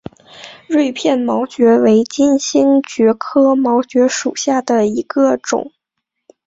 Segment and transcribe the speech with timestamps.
[0.65, 5.71] 锐片毛蕨为金星蕨科毛蕨属下的一个种。